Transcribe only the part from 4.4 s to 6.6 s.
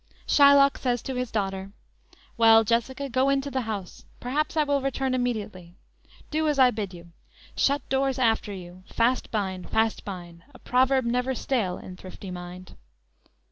I will return immediately; Do as